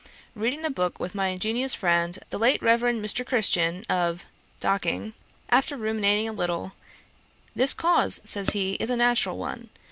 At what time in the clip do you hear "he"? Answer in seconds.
8.49-8.73